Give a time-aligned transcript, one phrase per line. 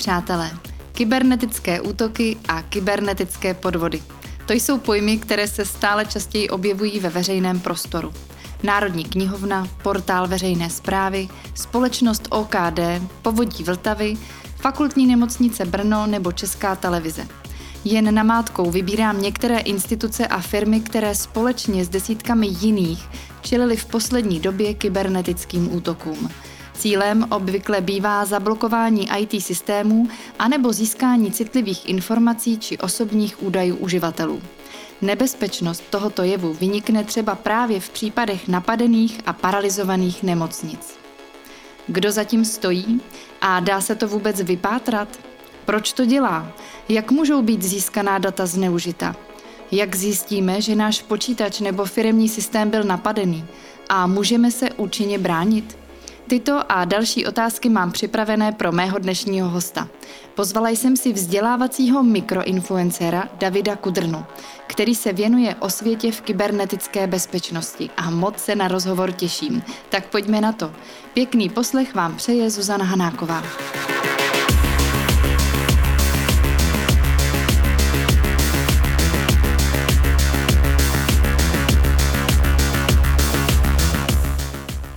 [0.00, 0.50] Přátelé.
[0.92, 4.02] Kybernetické útoky a kybernetické podvody.
[4.46, 8.12] To jsou pojmy, které se stále častěji objevují ve veřejném prostoru.
[8.62, 12.80] Národní knihovna, portál veřejné zprávy, společnost OKD,
[13.22, 14.16] povodí Vltavy,
[14.56, 17.26] fakultní nemocnice Brno nebo Česká televize.
[17.84, 23.08] Jen namátkou vybírám některé instituce a firmy, které společně s desítkami jiných
[23.40, 26.30] čelili v poslední době kybernetickým útokům.
[26.80, 30.08] Cílem obvykle bývá zablokování IT systémů
[30.38, 34.42] anebo získání citlivých informací či osobních údajů uživatelů.
[35.02, 40.98] Nebezpečnost tohoto jevu vynikne třeba právě v případech napadených a paralizovaných nemocnic.
[41.86, 43.00] Kdo zatím stojí?
[43.40, 45.08] A dá se to vůbec vypátrat?
[45.64, 46.52] Proč to dělá?
[46.88, 49.16] Jak můžou být získaná data zneužita?
[49.72, 53.44] Jak zjistíme, že náš počítač nebo firemní systém byl napadený?
[53.88, 55.79] A můžeme se účinně bránit?
[56.30, 59.88] Tyto a další otázky mám připravené pro mého dnešního hosta.
[60.34, 64.24] Pozvala jsem si vzdělávacího mikroinfluencera Davida Kudrnu,
[64.66, 69.62] který se věnuje osvětě v kybernetické bezpečnosti a moc se na rozhovor těším.
[69.88, 70.72] Tak pojďme na to.
[71.14, 73.42] Pěkný poslech vám přeje Zuzana Hanáková.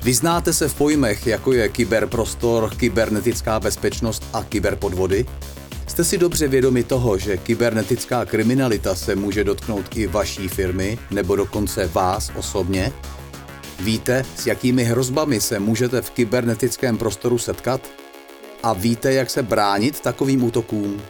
[0.03, 5.25] Vyznáte se v pojmech, jako je kyberprostor, kybernetická bezpečnost a kyberpodvody?
[5.87, 11.35] Jste si dobře vědomi toho, že kybernetická kriminalita se může dotknout i vaší firmy nebo
[11.35, 12.91] dokonce vás osobně?
[13.79, 17.81] Víte, s jakými hrozbami se můžete v kybernetickém prostoru setkat?
[18.63, 21.01] A víte, jak se bránit takovým útokům?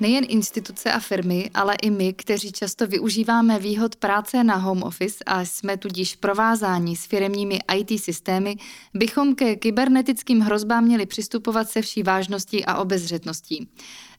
[0.00, 5.24] Nejen instituce a firmy, ale i my, kteří často využíváme výhod práce na home office
[5.26, 8.56] a jsme tudíž provázáni s firemními IT systémy,
[8.94, 13.68] bychom ke kybernetickým hrozbám měli přistupovat se vší vážností a obezřetností.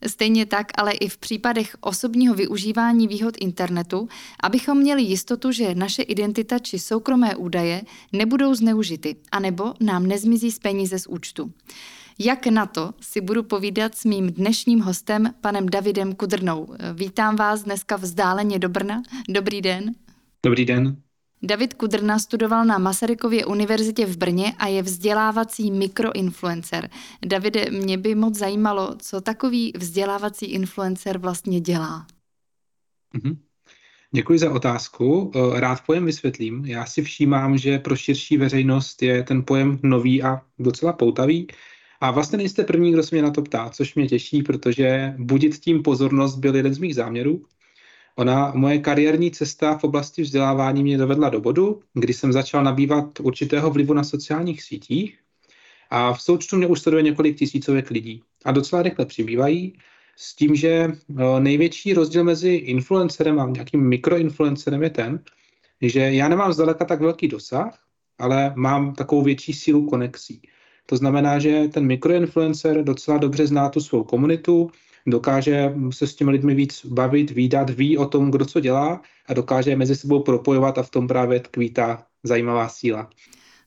[0.07, 4.07] Stejně tak ale i v případech osobního využívání výhod internetu,
[4.43, 7.81] abychom měli jistotu, že naše identita či soukromé údaje
[8.13, 11.51] nebudou zneužity, anebo nám nezmizí z peníze z účtu.
[12.23, 16.67] Jak na to si budu povídat s mým dnešním hostem, panem Davidem Kudrnou.
[16.93, 19.03] Vítám vás dneska vzdáleně do Brna.
[19.29, 19.95] Dobrý den.
[20.45, 20.97] Dobrý den.
[21.43, 26.89] David Kudrna studoval na Masarykově univerzitě v Brně a je vzdělávací mikroinfluencer.
[27.25, 32.05] Davide, mě by moc zajímalo, co takový vzdělávací influencer vlastně dělá.
[33.13, 33.37] Mhm.
[34.13, 35.31] Děkuji za otázku.
[35.55, 36.65] Rád pojem vysvětlím.
[36.65, 41.47] Já si všímám, že pro širší veřejnost je ten pojem nový a docela poutavý.
[42.01, 45.59] A vlastně nejste první, kdo se mě na to ptá, což mě těší, protože budit
[45.59, 47.45] tím pozornost byl jeden z mých záměrů.
[48.15, 53.19] Ona, moje kariérní cesta v oblasti vzdělávání mě dovedla do bodu, kdy jsem začal nabývat
[53.19, 55.19] určitého vlivu na sociálních sítích
[55.89, 59.73] a v součtu mě už sleduje několik tisícovek lidí a docela rychle přibývají
[60.15, 65.23] s tím, že eh, největší rozdíl mezi influencerem a nějakým mikroinfluencerem je ten,
[65.81, 67.79] že já nemám zdaleka tak velký dosah,
[68.19, 70.41] ale mám takovou větší sílu konexí.
[70.85, 74.69] To znamená, že ten mikroinfluencer docela dobře zná tu svou komunitu,
[75.07, 79.33] dokáže se s těmi lidmi víc bavit, výdat, ví o tom, kdo co dělá a
[79.33, 83.09] dokáže je mezi sebou propojovat a v tom právě tkví ta zajímavá síla.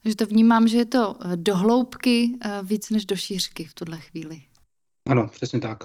[0.04, 3.74] Že to vnímám, že je to eh, do hloubky eh, víc než do šířky v
[3.74, 4.42] tuhle chvíli.
[5.08, 5.84] Ano, přesně tak.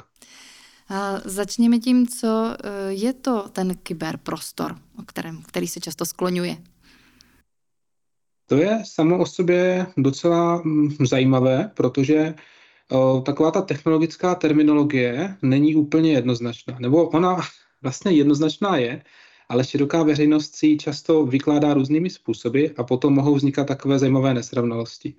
[0.90, 6.58] A začněme tím, co eh, je to ten kyberprostor, o kterém, který se často skloňuje.
[8.50, 12.34] To je samo o sobě docela mm, zajímavé, protože
[13.26, 16.80] taková ta technologická terminologie není úplně jednoznačná.
[16.80, 17.38] Nebo ona
[17.82, 19.04] vlastně jednoznačná je,
[19.50, 24.34] ale široká veřejnost si ji často vykládá různými způsoby a potom mohou vznikat takové zajímavé
[24.34, 25.14] nesrovnalosti.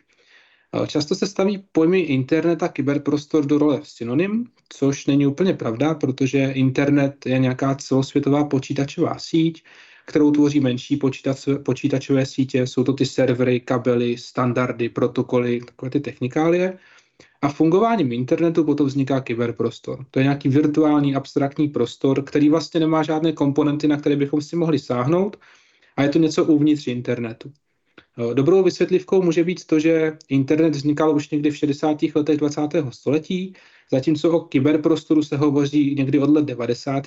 [0.86, 6.52] Často se staví pojmy internet a kyberprostor do role synonym, což není úplně pravda, protože
[6.52, 9.64] internet je nějaká celosvětová počítačová síť,
[10.10, 12.66] kterou tvoří menší počítač, počítačové sítě.
[12.66, 16.78] Jsou to ty servery, kabely, standardy, protokoly, takové ty technikálie.
[17.42, 20.04] A fungováním internetu potom vzniká kyberprostor.
[20.10, 24.56] To je nějaký virtuální, abstraktní prostor, který vlastně nemá žádné komponenty, na které bychom si
[24.56, 25.36] mohli sáhnout,
[25.96, 27.52] a je to něco uvnitř internetu.
[28.34, 31.96] Dobrou vysvětlivkou může být to, že internet vznikal už někdy v 60.
[32.14, 32.60] letech 20.
[32.90, 33.52] století,
[33.92, 37.04] zatímco o kyberprostoru se hovoří někdy od let 90.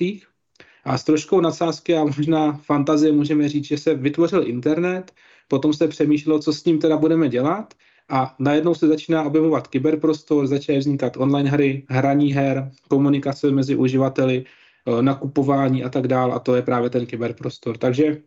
[0.84, 5.12] A s troškou nadsázky a možná fantazie můžeme říct, že se vytvořil internet,
[5.48, 7.74] potom se přemýšlelo, co s ním teda budeme dělat
[8.08, 14.44] a najednou se začíná objevovat kyberprostor, začínají vznikat online hry, hraní her, komunikace mezi uživateli,
[14.44, 17.78] eh, nakupování a tak dále a to je právě ten kyberprostor.
[17.78, 18.22] Takže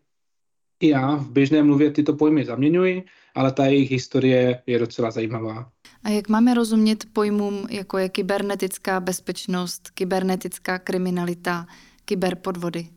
[0.79, 3.03] I já v běžné mluvě tyto pojmy zaměňuji,
[3.35, 5.69] ale ta jejich historie je docela zajímavá.
[6.03, 11.67] A jak máme rozumět pojmům, jako je kybernetická bezpečnost, kybernetická kriminalita,
[12.07, 12.87] kyberpodvody?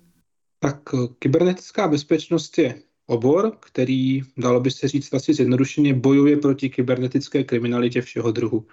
[0.59, 6.71] Tak eh, kybernetická bezpečnost je obor, který, dalo by se říct asi zjednodušeně, bojuje proti
[6.71, 8.67] kybernetické kriminalitě všeho druhu.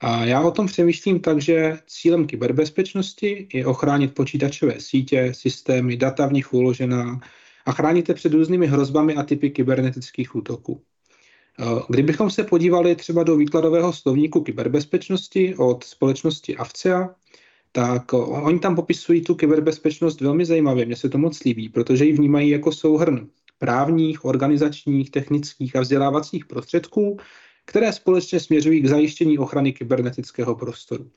[0.00, 6.26] A já o tom přemýšlím tak, že cílem kyberbezpečnosti je ochránit počítačové sítě, systémy, data
[6.26, 7.20] v nich uložená
[7.66, 10.82] a chránit je před různými hrozbami a typy kybernetických útoků.
[11.60, 17.14] Eh, kdybychom se podívali třeba do výkladového slovníku kyberbezpečnosti od společnosti Avcia,
[17.76, 20.86] tak oni tam popisují tu kyberbezpečnost velmi zajímavě.
[20.86, 23.28] Mně se to moc líbí, protože ji vnímají jako souhrn
[23.58, 27.16] právních, organizačních, technických a vzdělávacích prostředků,
[27.64, 31.10] které společně směřují k zajištění ochrany kybernetického prostoru.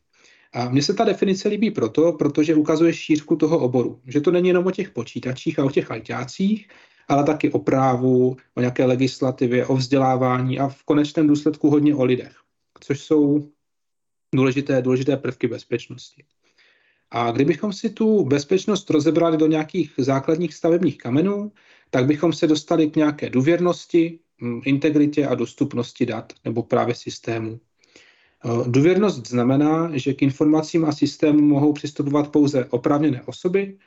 [0.54, 4.02] A mně se ta definice líbí proto, protože ukazuje šířku toho oboru.
[4.08, 6.68] Že to není jenom o těch počítačích a o těch ajťácích,
[7.08, 12.04] ale taky o právu, o nějaké legislativě, o vzdělávání a v konečném důsledku hodně o
[12.06, 12.36] lidech,
[12.80, 13.52] což jsou
[14.36, 16.24] důležité, důležité prvky bezpečnosti.
[17.12, 21.52] A kdybychom si tu bezpečnost rozebrali do nějakých základních stavebních kamenů,
[21.90, 27.60] tak bychom se dostali k nějaké důvěrnosti, mm, integritě a dostupnosti dat nebo právě systému.
[28.46, 33.78] E, důvěrnost znamená, že k informacím a systémům mohou přistupovat pouze oprávněné osoby.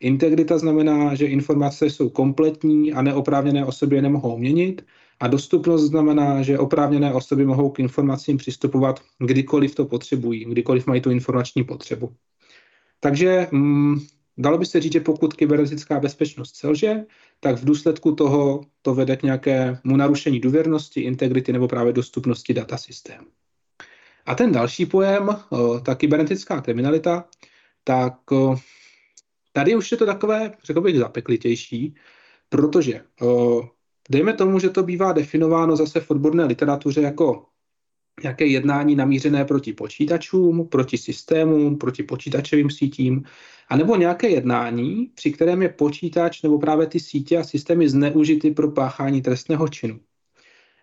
[0.00, 4.84] Integrita znamená, že informace jsou kompletní a neoprávněné osoby je nemohou měnit.
[5.20, 11.00] A dostupnost znamená, že oprávněné osoby mohou k informacím přistupovat kdykoliv to potřebují, kdykoliv mají
[11.00, 12.12] tu informační potřebu.
[13.00, 14.00] Takže mm,
[14.38, 17.04] dalo by se říct, že pokud kybernetická bezpečnost selže,
[17.40, 23.26] tak v důsledku toho to vede k nějakému narušení důvěrnosti, integrity nebo právě dostupnosti datasystému.
[24.26, 25.28] A ten další pojem,
[25.84, 27.24] ta kybernetická kriminalita,
[27.84, 28.14] tak
[29.52, 31.94] tady už je to takové, řekl bych, zapeklitější,
[32.48, 33.04] protože
[34.10, 37.46] dejme tomu, že to bývá definováno zase v odborné literatuře jako
[38.22, 43.24] nějaké jednání namířené proti počítačům, proti systémům, proti počítačovým sítím,
[43.68, 48.70] anebo nějaké jednání, při kterém je počítač nebo právě ty sítě a systémy zneužity pro
[48.70, 50.00] páchání trestného činu.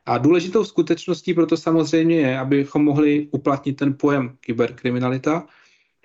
[0.06, 5.48] A důležitou skutečností proto samozřejmě je, abychom mohli uplatnit ten pojem kyberkriminalita,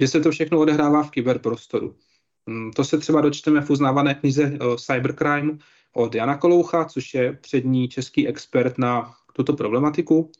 [0.00, 1.96] že se to všechno odehrává v kyberprostoru.
[2.48, 5.58] Hmm, to se třeba dočteme v uznávané knize Cybercrime
[5.94, 10.30] od Jana Koloucha, což je přední český expert na tuto problematiku.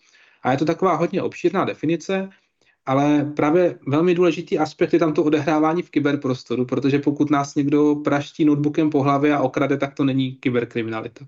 [0.43, 2.29] A je to taková hodně obšírná definice,
[2.87, 7.95] ale právě velmi důležitý aspekt je tam to odehrávání v kyberprostoru, protože pokud nás někdo
[7.95, 11.27] praští notebookem po hlavě a okrade, tak to není kyberkriminalita.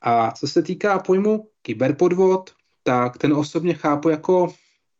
[0.00, 2.50] A co se týká pojmu kyberpodvod,
[2.82, 4.54] tak ten osobně chápu jako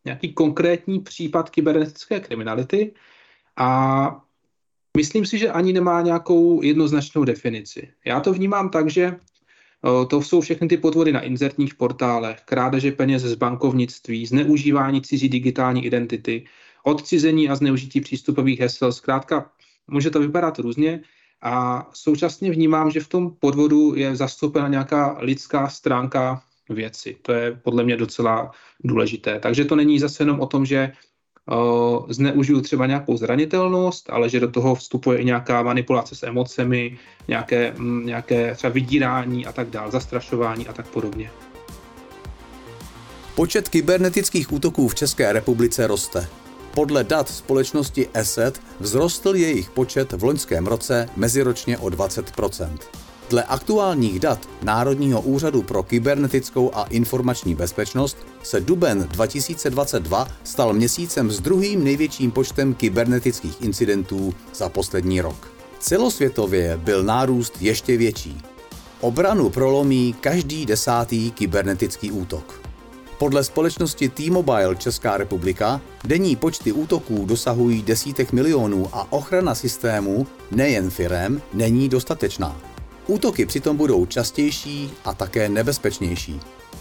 [0.05, 2.95] nějaký konkrétní případ kybernetické kriminality
[3.57, 4.25] a
[4.97, 7.93] myslím si, že ani nemá nějakou jednoznačnou definici.
[8.05, 9.17] Já to vnímám tak, že
[10.09, 15.87] to jsou všechny ty podvody na inzertních portálech, krádeže peněz z bankovnictví, zneužívání cizí digitální
[15.87, 16.45] identity,
[16.85, 18.93] odcizení a zneužití přístupových hesel.
[18.93, 19.51] Zkrátka,
[19.91, 21.01] může to vypadat různě
[21.43, 27.17] a současně vnímám, že v tom podvodu je zastoupena nějaká lidská stránka věci.
[27.23, 28.51] To je podle mě docela
[28.85, 29.39] důležité.
[29.39, 30.93] Takže to není zase jenom o tom, že
[32.09, 37.75] zneužiju třeba nějakou zranitelnost, ale že do toho vstupuje i nějaká manipulace s emocemi, nějaké,
[37.77, 41.31] mm, nějaké třeba vydírání a tak dále, zastrašování a tak podobně.
[43.35, 46.29] Počet kybernetických útoků v České republice roste.
[46.75, 52.33] Podle dat společnosti ESET vzrostl jejich počet v loňském roce meziročně o 20
[53.31, 61.31] Dle aktuálních dat Národního úřadu pro kybernetickou a informační bezpečnost se duben 2022 stal měsícem
[61.31, 65.53] s druhým největším počtem kybernetických incidentů za poslední rok.
[65.79, 68.41] Celosvětově byl nárůst ještě větší.
[69.01, 72.61] Obranu prolomí každý desátý kybernetický útok.
[73.19, 80.91] Podle společnosti T-Mobile Česká republika denní počty útoků dosahují desítek milionů a ochrana systému, nejen
[80.91, 82.72] firem, není dostatečná.
[83.07, 86.41] Útoky přitom budou častější a také nebezpečnější.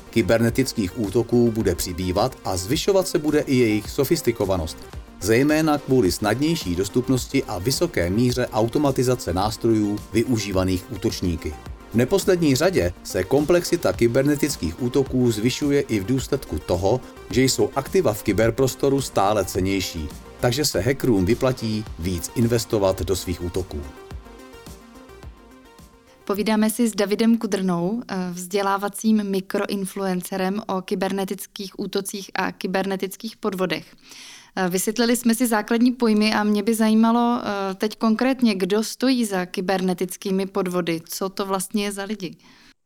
[0.10, 4.78] Kybernetických útoků bude přibývat a zvyšovat se bude i jejich sofistikovanost,
[5.22, 11.54] zejména kvůli snadnější dostupnosti a vysoké míře automatizace nástrojů využívaných útočníky.
[11.92, 18.14] V neposlední řadě se komplexita kybernetických útoků zvyšuje i v důsledku toho, že jsou aktiva
[18.14, 20.10] v kyberprostoru stále cenější,
[20.40, 23.82] takže se hackerům vyplatí víc investovat do svých útoků.
[26.32, 33.96] Povídáme si s Davidem Kudrnou, eh, vzdělávacím mikroinfluencerem o kybernetických útocích a kybernetických podvodech.
[34.56, 39.26] Eh, vysvětlili jsme si základní pojmy a mě by zajímalo eh, teď konkrétně, kdo stojí
[39.26, 42.36] za kybernetickými podvody, co to vlastně je za lidi.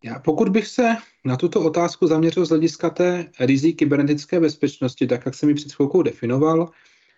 [0.04, 5.25] Já pokud bych se na tuto otázku zaměřil z hlediska té rizik kybernetické bezpečnosti, tak
[5.25, 6.70] jak jsem ji před chvilkou definoval,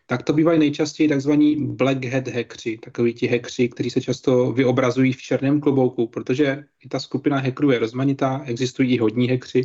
[0.09, 5.13] tak to bývají nejčastěji takzvaní black hat hackři, takoví ti hackři, kteří se často vyobrazují
[5.13, 9.61] v černém klobouku, protože i ta skupina hackerů je rozmanitá, existují i hodní hackři.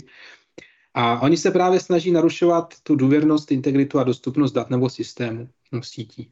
[0.94, 5.82] A oni se právě snaží narušovat tu důvěrnost, integritu a dostupnost dat nebo systému no,
[5.82, 6.30] sítí.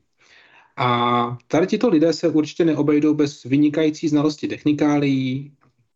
[0.76, 5.52] A tady tito lidé se určitě neobejdou bez vynikající znalosti technikálií,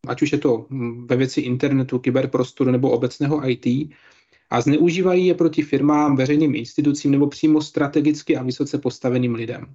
[0.07, 3.67] ať už je to hm, ve věci internetu, kyberprostoru nebo obecného IT,
[4.51, 9.67] a zneužívají je proti firmám, veřejným institucím nebo přímo strategicky a vysoce postaveným lidem.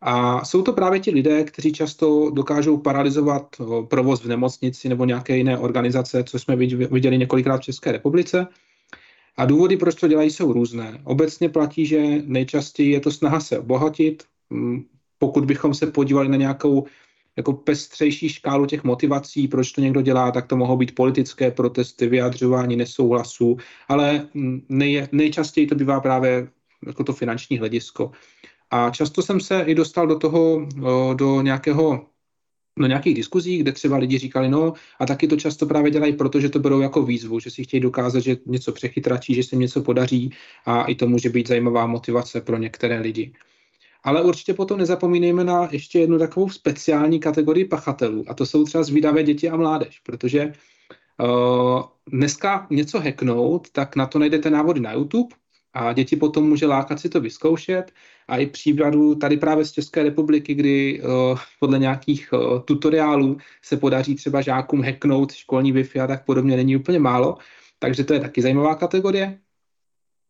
[0.00, 3.56] A jsou to právě ti lidé, kteří často dokážou paralizovat
[3.88, 6.56] provoz v nemocnici nebo nějaké jiné organizace, co jsme
[6.90, 8.46] viděli několikrát v České republice.
[9.36, 11.00] A důvody, proč to dělají, jsou různé.
[11.04, 14.24] Obecně platí, že nejčastěji je to snaha se obohatit.
[14.50, 14.84] Mm,
[15.18, 16.86] pokud bychom se podívali na nějakou
[17.36, 22.06] jako pestřejší škálu těch motivací, proč to někdo dělá, tak to mohou být politické protesty,
[22.06, 23.56] vyjadřování nesouhlasu,
[23.88, 26.48] ale mm, nej, nejčastěji to bývá právě
[26.86, 28.10] jako to finanční hledisko.
[28.70, 30.68] A často jsem se i dostal do toho,
[31.14, 32.06] do nějakého
[32.78, 36.48] do nějakých diskuzí, kde třeba lidi říkali, no a taky to často právě dělají, protože
[36.48, 40.32] to berou jako výzvu, že si chtějí dokázat, že něco přechytračí, že se něco podaří
[40.64, 43.32] a i to může být zajímavá motivace pro některé lidi.
[44.04, 48.84] Ale určitě potom nezapomínejme na ještě jednu takovou speciální kategorii pachatelů, a to jsou třeba
[48.84, 50.52] zvídavé děti a mládež, protože
[51.22, 51.82] uh,
[52.12, 55.36] dneska něco hacknout, tak na to najdete návody na YouTube
[55.74, 57.92] a děti potom může lákat si to vyzkoušet
[58.28, 63.76] a i případů tady právě z České republiky, kdy uh, podle nějakých uh, tutoriálů se
[63.76, 67.38] podaří třeba žákům hacknout školní Wi-Fi a tak podobně, není úplně málo,
[67.78, 69.38] takže to je taky zajímavá kategorie.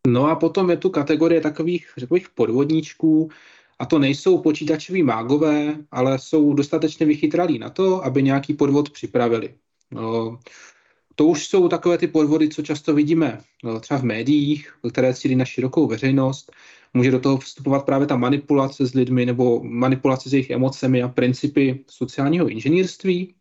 [0.07, 3.31] No a potom je tu kategorie takových, řekl bych, podvodníčků,
[3.83, 9.55] a to nejsou počítačoví mágové, ale jsou dostatečně vychytralí na to, aby nějaký podvod připravili.
[9.91, 10.39] No,
[11.15, 15.37] to už jsou takové ty podvody, co často vidíme no, třeba v médiích, které cílí
[15.37, 16.53] na širokou veřejnost.
[16.95, 21.09] Může do toho vstupovat právě ta manipulace s lidmi nebo manipulace s jejich emocemi a
[21.09, 23.35] principy sociálního inženýrství.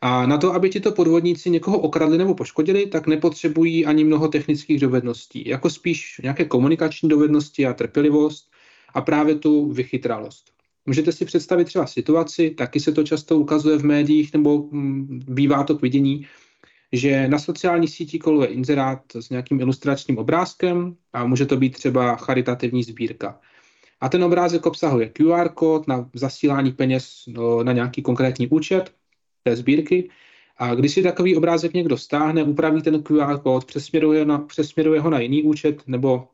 [0.00, 4.80] A na to, aby tito podvodníci někoho okradli nebo poškodili, tak nepotřebují ani mnoho technických
[4.80, 8.51] dovedností, jako spíš nějaké komunikační dovednosti a trpělivost
[8.94, 10.52] a právě tu vychytralost.
[10.86, 15.64] Můžete si představit třeba situaci, taky se to často ukazuje v médiích nebo mm, bývá
[15.64, 16.26] to k vidění,
[16.92, 22.16] že na sociální síti koluje inzerát s nějakým ilustračním obrázkem a může to být třeba
[22.16, 23.40] charitativní sbírka.
[24.00, 28.94] A ten obrázek obsahuje QR kód na zasílání peněz no, na nějaký konkrétní účet
[29.42, 30.10] té sbírky.
[30.56, 35.10] A když si takový obrázek někdo stáhne, upraví ten QR kód, přesměruje, na, přesměruje ho
[35.10, 36.28] na jiný účet nebo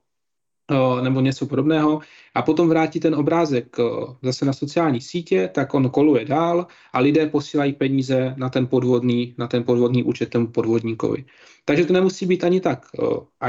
[1.02, 2.00] nebo něco podobného
[2.34, 3.76] a potom vrátí ten obrázek
[4.22, 9.34] zase na sociální sítě, tak on koluje dál a lidé posílají peníze na ten podvodný,
[9.38, 11.24] na ten podvodný účet tomu podvodníkovi.
[11.64, 12.86] Takže to nemusí být ani tak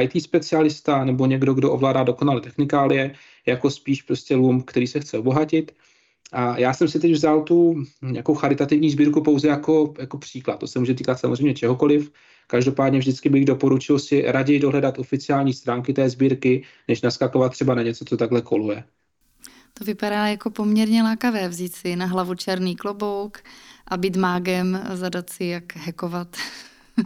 [0.01, 5.17] IT specialista nebo někdo, kdo ovládá dokonale technikálie, jako spíš prostě lům, který se chce
[5.17, 5.71] obohatit.
[6.31, 10.59] A já jsem si teď vzal tu nějakou charitativní sbírku pouze jako, jako příklad.
[10.59, 12.11] To se může týkat samozřejmě čehokoliv.
[12.51, 17.81] Každopádně vždycky bych doporučil si raději dohledat oficiální stránky té sbírky, než naskakovat třeba na
[17.81, 18.83] něco, co takhle koluje.
[19.73, 23.37] To vypadá jako poměrně lákavé vzít si na hlavu černý klobouk
[23.87, 26.37] a být mágem, zadat si, jak hekovat.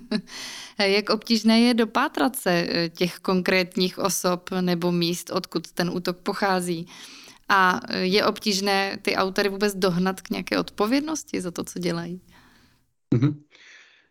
[0.79, 6.87] jak obtížné je dopátrat se eh, těch konkrétních osob nebo míst, odkud ten útok pochází.
[7.49, 12.21] A je obtížné ty autory vůbec dohnat k nějaké odpovědnosti za to, co dělají.
[13.15, 13.42] Mm-hmm.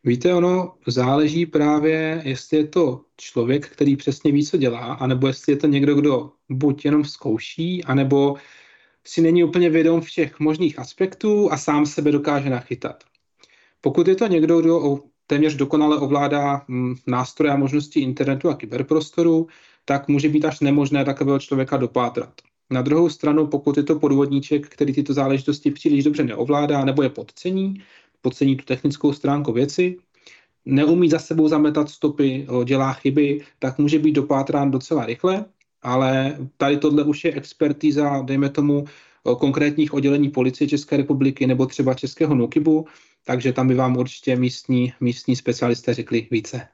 [0.05, 5.53] Víte, ono záleží právě, jestli je to člověk, který přesně ví, co dělá, anebo jestli
[5.53, 8.37] je to někdo, kdo buď jenom zkouší, anebo
[9.07, 13.05] si není úplně vědom všech možných aspektů a sám sebe dokáže nachytat.
[13.81, 19.47] Pokud je to někdo, kdo téměř dokonale ovládá mm, nástroje a možnosti internetu a kyberprostoru,
[19.85, 22.33] tak může být až nemožné takového člověka dopátrat.
[22.71, 27.09] Na druhou stranu, pokud je to podvodníček, který tyto záležitosti příliš dobře neovládá nebo je
[27.09, 27.83] podcení,
[28.23, 29.97] podcení tu technickou stránku věci,
[30.65, 35.45] neumí za sebou zametat stopy, dělá chyby, tak může být dopátrán docela rychle,
[35.83, 38.85] ale tady tohle už je expertíza, dejme tomu,
[39.39, 42.87] konkrétních oddělení policie České republiky nebo třeba Českého NUKIBu,
[43.27, 46.69] takže tam by vám určitě místní, místní specialisté řekli více.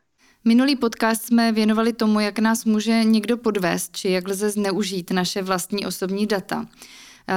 [0.44, 5.42] Minulý podcast jsme věnovali tomu, jak nás může někdo podvést, či jak lze zneužít naše
[5.42, 6.66] vlastní osobní data.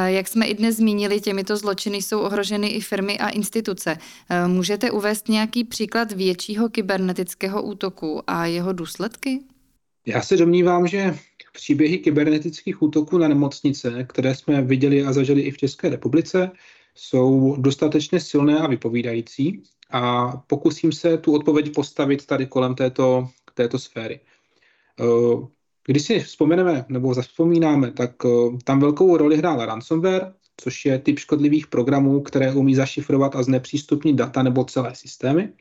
[0.06, 3.98] Jak jsme i dnes zmínili, těmito zločiny jsou ohroženy i firmy a instituce.
[4.48, 9.40] Můžete uvést nějaký příklad většího kybernetického útoku a jeho důsledky?
[10.06, 11.16] Já se domnívám, že
[11.54, 16.52] příběhy kybernetických útoků na nemocnice, které jsme viděli a zažili i v České republice,
[16.96, 23.80] jsou dostatečně silné a vypovídající a pokusím se tu odpověď postavit tady kolem této, této
[23.80, 24.20] sféry.
[25.86, 28.30] Když si vzpomeneme nebo zaspomínáme, tak eh,
[28.64, 34.16] tam velkou roli hrál ransomware, což je typ škodlivých programů, které umí zašifrovat a znepřístupnit
[34.16, 35.54] data nebo celé systémy.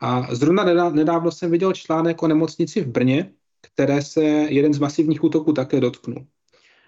[0.00, 5.24] A zrovna nedávno jsem viděl článek o nemocnici v Brně, které se jeden z masivních
[5.24, 6.26] útoků také dotknul.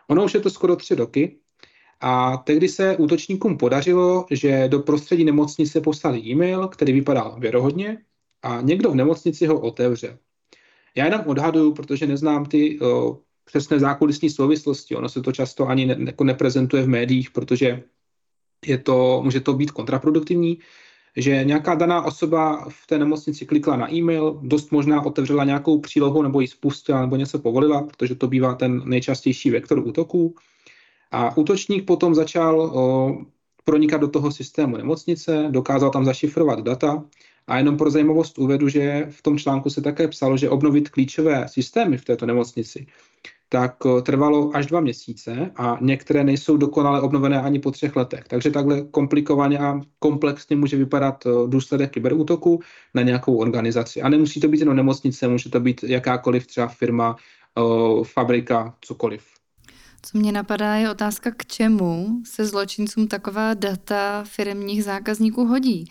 [0.08, 1.38] Ono už je to skoro tři roky
[2.00, 7.99] a tehdy se útočníkům podařilo, že do prostředí nemocnice poslali e-mail, který vypadal věrohodně
[8.42, 10.18] a někdo v nemocnici ho otevřel.
[10.96, 14.96] Já jenom odhaduju, protože neznám ty o, přesné zákulisní souvislosti.
[14.96, 17.82] Ono se to často ani ne, jako neprezentuje v médiích, protože
[18.66, 20.58] je to, může to být kontraproduktivní,
[21.16, 26.22] že nějaká daná osoba v té nemocnici klikla na e-mail, dost možná otevřela nějakou přílohu
[26.22, 30.34] nebo ji spustila nebo něco povolila, protože to bývá ten nejčastější vektor útoků.
[31.10, 33.16] A útočník potom začal o,
[33.64, 37.04] pronikat do toho systému nemocnice, dokázal tam zašifrovat data
[37.46, 41.48] a jenom pro zajímavost uvedu, že v tom článku se také psalo, že obnovit klíčové
[41.48, 42.86] systémy v této nemocnici
[43.54, 48.24] tak eh, trvalo až dva měsíce a některé nejsou dokonale obnovené ani po třech letech.
[48.28, 52.60] Takže takhle komplikovaně a komplexně může vypadat eh, důsledek kyberútoku
[52.94, 54.02] na nějakou organizaci.
[54.02, 57.16] A nemusí to být jenom nemocnice, může to být jakákoliv třeba firma,
[57.58, 59.22] eh, fabrika, cokoliv.
[60.02, 65.84] Co mě napadá, je otázka, k čemu se zločincům taková data firmních zákazníků hodí.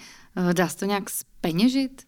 [0.53, 1.09] Dá se to nějak
[1.43, 2.03] speněžit?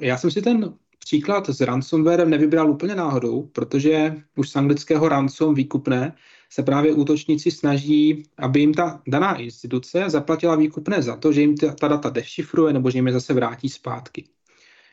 [0.00, 5.54] Já jsem si ten příklad s ransomwarem nevybral úplně náhodou, protože už z anglického ransom
[5.54, 6.14] výkupné
[6.50, 11.56] se právě útočníci snaží, aby jim ta daná instituce zaplatila výkupné za to, že jim
[11.56, 14.24] ta, ta data dešifruje nebo že jim je zase vrátí zpátky.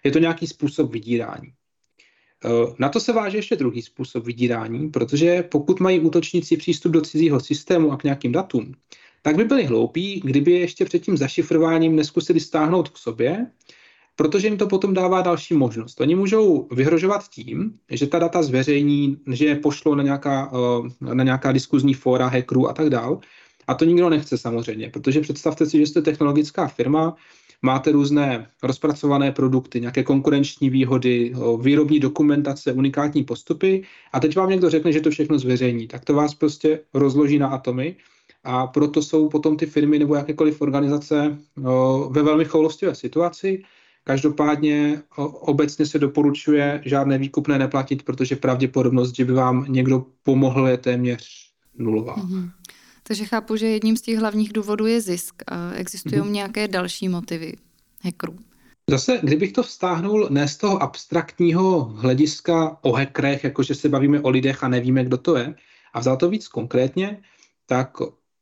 [0.03, 1.48] Je to nějaký způsob vydírání.
[1.48, 1.53] E,
[2.79, 7.39] na to se váže ještě druhý způsob vydírání, protože pokud mají útočníci přístup do cizího
[7.39, 8.75] systému a k nějakým datům,
[9.22, 13.48] tak by byli hloupí, kdyby je ještě před tím zašifrováním neskusili stáhnout k sobě
[14.20, 16.01] protože jim to potom dává další možnost.
[16.01, 21.24] Oni můžou vyhrožovat tím, že ta data zveřejní, že je pošlou na nějaká, eh, na
[21.24, 23.20] nějaká diskuzní fóra hackerů a tak dál.
[23.68, 27.16] A to nikdo nechce samozřejmě, protože představte si, že jste technologická firma,
[27.62, 34.70] máte různé rozpracované produkty, nějaké konkurenční výhody, výrobní dokumentace, unikátní postupy a teď vám někdo
[34.70, 37.96] řekne, že to všechno zveřejní, tak to vás prostě rozloží na atomy
[38.50, 41.38] a proto jsou potom ty firmy nebo jakékoliv organizace
[42.09, 43.64] ve velmi choulostivé situaci,
[44.03, 50.77] Každopádně obecně se doporučuje žádné výkupné neplatit, protože pravděpodobnost, že by vám někdo pomohl, je
[50.77, 52.16] téměř nulová.
[52.16, 52.50] Mm-hmm.
[53.03, 55.44] Takže chápu, že jedním z těch hlavních důvodů je zisk.
[55.75, 56.31] Existují mm-hmm.
[56.31, 57.53] nějaké další motivy
[58.01, 58.35] hackerů?
[58.90, 64.29] Zase, kdybych to vztáhnul ne z toho abstraktního hlediska o hackerech, jakože se bavíme o
[64.29, 65.55] lidech a nevíme, kdo to je,
[65.94, 67.22] a vzal to víc konkrétně,
[67.66, 67.98] tak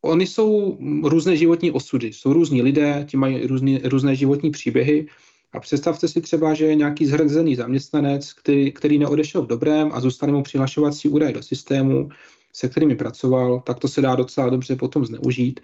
[0.08, 2.14] oni jsou různé životní osudy.
[2.14, 5.08] Jsou různí lidé, ti mají různý, různé životní příběhy
[5.54, 10.00] a představte si třeba, že je nějaký zhrzený zaměstnanec, který, který neodešel v dobrém a
[10.00, 12.10] zůstane mu přihlašovací údaj do systému,
[12.54, 15.60] se kterými pracoval, tak to se dá docela dobře potom zneužít.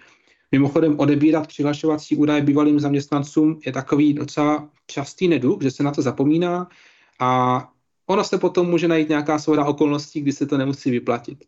[0.52, 6.02] Mimochodem odebírat přihlašovací údaje bývalým zaměstnancům je takový docela častý neduch, že se na to
[6.02, 6.68] zapomíná
[7.20, 7.60] a
[8.06, 11.44] ono se potom může najít nějaká souhra okolností, kdy se to nemusí vyplatit.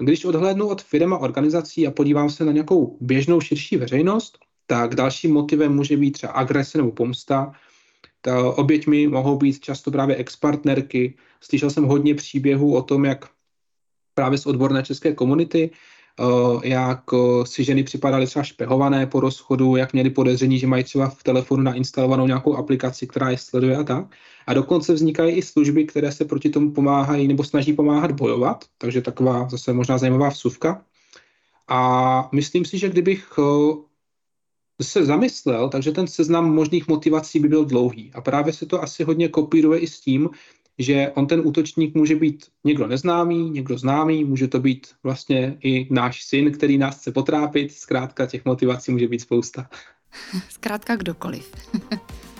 [0.00, 4.94] Když odhlédnu od firm a organizací a podívám se na nějakou běžnou širší veřejnost, tak
[4.94, 7.52] dalším motivem může být třeba agrese nebo pomsta.
[8.20, 11.14] Ta oběťmi mohou být často právě ex-partnerky.
[11.40, 13.28] Slyšel jsem hodně příběhů o tom, jak
[14.14, 15.70] právě z odborné české komunity,
[16.62, 21.08] jak eh, si ženy připadaly třeba špehované po rozchodu, jak měly podezření, že mají třeba
[21.08, 24.06] v telefonu nainstalovanou nějakou aplikaci, která je sleduje a tak.
[24.46, 29.02] A dokonce vznikají i služby, které se proti tomu pomáhají nebo snaží pomáhat bojovat, takže
[29.02, 30.84] taková zase možná zajímavá vsuvka.
[31.68, 33.42] A myslím si, že kdybych eh,
[34.82, 38.10] se zamyslel, takže ten seznam možných motivací by byl dlouhý.
[38.14, 40.30] A právě se to asi hodně kopíruje i s tím,
[40.78, 45.86] že on ten útočník může být někdo neznámý, někdo známý, může to být vlastně i
[45.90, 47.72] náš syn, který nás chce potrápit.
[47.72, 49.66] Zkrátka těch motivací může být spousta.
[50.48, 51.52] Zkrátka kdokoliv.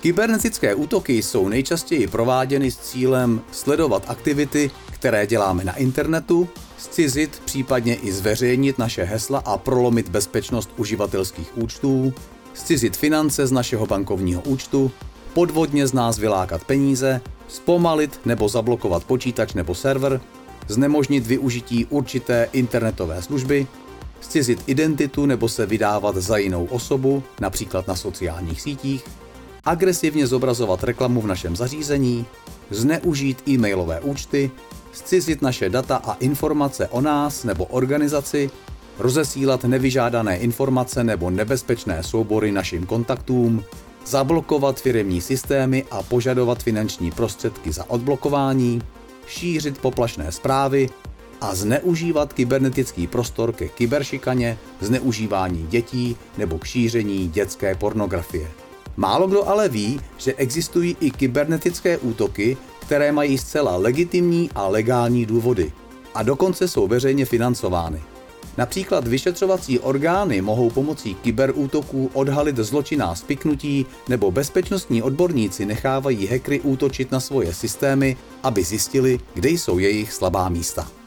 [0.00, 7.94] Kybernetické útoky jsou nejčastěji prováděny s cílem sledovat aktivity, které děláme na internetu, zcizit, případně
[7.94, 12.14] i zveřejnit naše hesla a prolomit bezpečnost uživatelských účtů,
[12.54, 14.92] zcizit finance z našeho bankovního účtu,
[15.34, 20.20] podvodně z nás vylákat peníze, zpomalit nebo zablokovat počítač nebo server,
[20.68, 23.66] znemožnit využití určité internetové služby,
[24.20, 29.04] zcizit identitu nebo se vydávat za jinou osobu, například na sociálních sítích,
[29.64, 32.26] agresivně zobrazovat reklamu v našem zařízení,
[32.70, 34.50] zneužít e-mailové účty,
[34.92, 38.50] zcizit naše data a informace o nás nebo organizaci,
[38.98, 43.64] rozesílat nevyžádané informace nebo nebezpečné soubory našim kontaktům,
[44.06, 48.82] zablokovat firemní systémy a požadovat finanční prostředky za odblokování,
[49.26, 50.88] šířit poplašné zprávy
[51.40, 58.50] a zneužívat kybernetický prostor ke kyberšikaně, zneužívání dětí nebo k šíření dětské pornografie.
[58.96, 65.26] Málo kdo ale ví, že existují i kybernetické útoky, které mají zcela legitimní a legální
[65.26, 65.72] důvody
[66.14, 68.02] a dokonce jsou veřejně financovány.
[68.56, 77.12] Například vyšetřovací orgány mohou pomocí kyberútoků odhalit zločinná spiknutí nebo bezpečnostní odborníci nechávají hekry útočit
[77.12, 81.03] na svoje systémy, aby zjistili, kde jsou jejich slabá místa.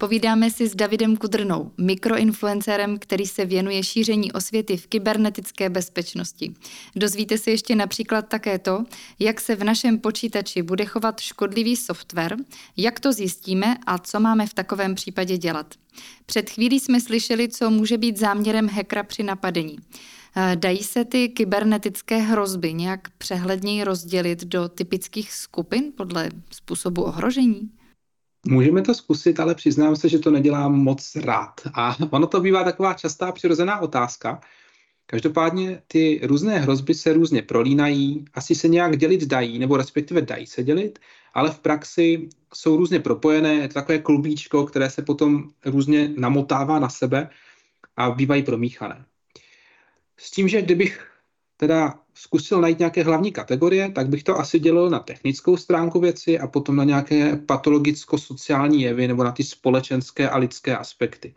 [0.00, 6.54] Povídáme si s Davidem Kudrnou, mikroinfluencerem, který se věnuje šíření osvěty v kybernetické bezpečnosti.
[6.96, 8.84] Dozvíte se ještě například také to,
[9.18, 12.36] jak se v našem počítači bude chovat škodlivý software,
[12.76, 15.74] jak to zjistíme a co máme v takovém případě dělat.
[16.26, 19.78] Před chvílí jsme slyšeli, co může být záměrem hackera při napadení.
[20.36, 27.70] Eh, dají se ty kybernetické hrozby nějak přehledněji rozdělit do typických skupin podle způsobu ohrožení?
[28.46, 31.60] Můžeme to zkusit, ale přiznám se, že to nedělám moc rád.
[31.74, 34.40] A ono to bývá taková častá přirozená otázka.
[35.06, 40.46] Každopádně ty různé hrozby se různě prolínají, asi se nějak dělit dají, nebo respektive dají
[40.46, 40.98] se dělit,
[41.34, 46.78] ale v praxi jsou různě propojené, je to takové klubíčko, které se potom různě namotává
[46.78, 47.30] na sebe
[47.96, 49.04] a bývají promíchané.
[50.16, 51.09] S tím, že kdybych
[51.60, 56.38] teda zkusil najít nějaké hlavní kategorie, tak bych to asi dělil na technickou stránku věci
[56.38, 61.34] a potom na nějaké patologicko-sociální jevy nebo na ty společenské a lidské aspekty.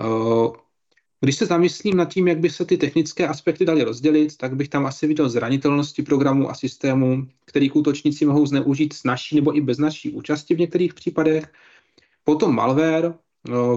[0.00, 0.48] Eh,
[1.20, 4.68] když se zamyslím nad tím, jak by se ty technické aspekty daly rozdělit, tak bych
[4.68, 9.60] tam asi viděl zranitelnosti programů a systémů, kterých útočníci mohou zneužít s naší nebo i
[9.60, 11.52] bez naší účasti v některých případech.
[12.24, 13.14] Potom malware,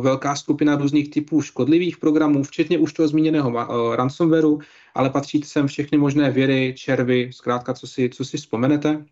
[0.01, 4.59] velká skupina různých typů škodlivých programů, včetně už toho zmíněného uh, ransomwareu,
[4.95, 9.05] ale patří sem všechny možné věry, červy, zkrátka, co si, co si vzpomenete.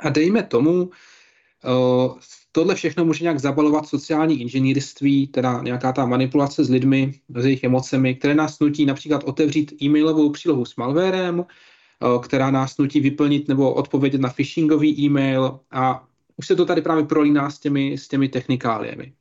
[0.00, 2.18] A dejme tomu, uh,
[2.52, 7.64] tohle všechno může nějak zabalovat sociální inženýrství, teda nějaká ta manipulace s lidmi, s jejich
[7.64, 13.48] emocemi, které nás nutí například otevřít e-mailovou přílohu s malwarem, uh, která nás nutí vyplnit
[13.48, 18.08] nebo odpovědět na phishingový e-mail a už se to tady právě prolíná s těmi, s
[18.08, 19.12] těmi technikáliemi.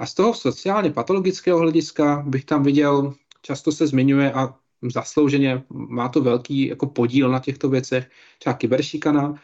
[0.00, 4.54] A z toho sociálně patologického hlediska bych tam viděl, často se zmiňuje a
[4.92, 9.34] zaslouženě má to velký jako podíl na těchto věcech, třeba kyberšikana,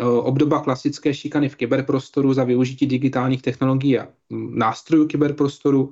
[0.00, 4.08] obdoba klasické šikany v kyberprostoru za využití digitálních technologií a
[4.50, 5.90] nástrojů kyberprostoru,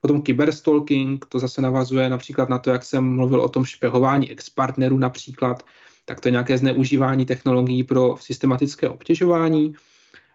[0.00, 4.98] potom kyberstalking, to zase navazuje například na to, jak jsem mluvil o tom špehování ex-partnerů
[4.98, 5.62] například,
[6.04, 9.74] tak to je nějaké zneužívání technologií pro systematické obtěžování.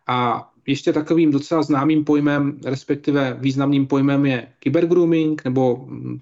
[0.07, 6.19] A ještě takovým docela známým pojmem, respektive významným pojmem je kybergrooming, nebo mm,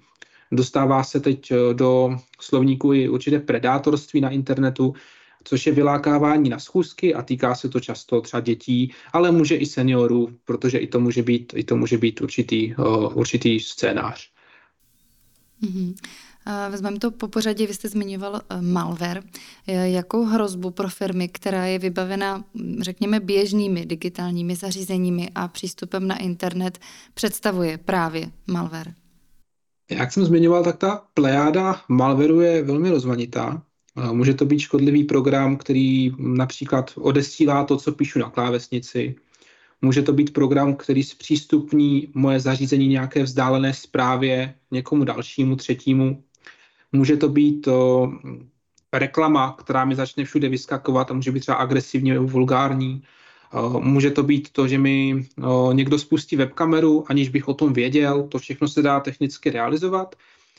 [0.52, 4.94] dostává se teď eh, do slovníku i určité predátorství na internetu,
[5.44, 9.66] což je vylákávání na schůzky a týká se to často třeba dětí, ale může i
[9.66, 14.30] seniorů, protože i to může být, i to může být určitý, uh, určitý scénář.
[15.62, 15.94] Mm-hmm.
[16.70, 19.22] Vezmeme to po pořadě, vy jste zmiňoval eh, malware.
[19.66, 26.18] Jakou hrozbu pro firmy, která je vybavena, hm, řekněme, běžnými digitálními zařízeními a přístupem na
[26.18, 26.78] internet,
[27.14, 28.94] představuje právě malware?
[29.90, 33.62] Jak jsem zmiňoval, tak ta plejáda malwareu je velmi rozmanitá.
[34.12, 39.14] Může to být škodlivý program, který například odesílá to, co píšu na klávesnici.
[39.82, 46.22] Může to být program, který zpřístupní moje zařízení nějaké vzdálené zprávě někomu dalšímu, třetímu.
[46.92, 48.12] Může to být to
[48.92, 53.02] reklama, která mi začne všude vyskakovat a může být třeba agresivní nebo vulgární.
[53.78, 55.26] Může to být to, že mi
[55.72, 58.22] někdo spustí webkameru, aniž bych o tom věděl.
[58.22, 60.16] To všechno se dá technicky realizovat.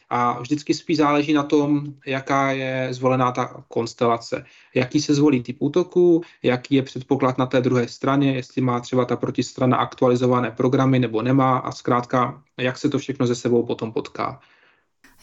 [0.09, 4.45] A vždycky spíš záleží na tom, jaká je zvolená ta konstelace.
[4.75, 9.05] Jaký se zvolí typ útoku, jaký je předpoklad na té druhé straně, jestli má třeba
[9.05, 13.91] ta protistrana aktualizované programy nebo nemá a zkrátka, jak se to všechno ze sebou potom
[13.91, 14.39] potká.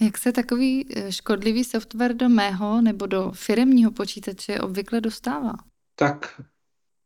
[0.01, 5.53] Jak se takový eh, škodlivý software do mého nebo do firemního počítače obvykle dostává?
[5.95, 6.41] Tak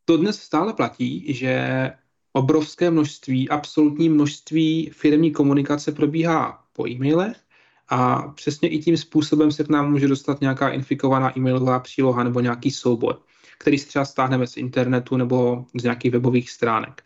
[0.05, 1.91] to dnes stále platí, že
[2.33, 7.37] obrovské množství, absolutní množství firmní komunikace probíhá po e-mailech
[7.89, 12.41] a přesně i tím způsobem se k nám může dostat nějaká infikovaná e-mailová příloha nebo
[12.41, 13.21] nějaký soubor,
[13.59, 17.03] který si třeba stáhneme z internetu nebo z nějakých webových stránek.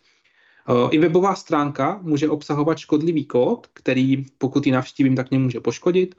[0.69, 5.61] Eh, I webová stránka může obsahovat škodlivý kód, který pokud ji navštívím, tak mě může
[5.61, 6.15] poškodit.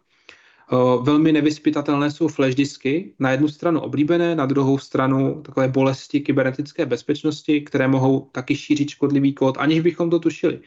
[1.01, 6.85] Velmi nevyspytatelné jsou flash disky, na jednu stranu oblíbené, na druhou stranu takové bolesti kybernetické
[6.85, 10.59] bezpečnosti, které mohou taky šířit škodlivý kód, aniž bychom to tušili.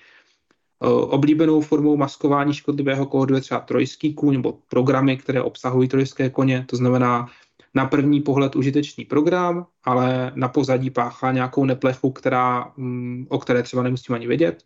[1.08, 6.64] Oblíbenou formou maskování škodlivého kódu je třeba trojský kůň nebo programy, které obsahují trojské koně,
[6.68, 7.28] to znamená
[7.76, 13.62] na první pohled užitečný program, ale na pozadí páchá nějakou neplechu, která, mm, o které
[13.62, 14.64] třeba nemusíme ani vědět.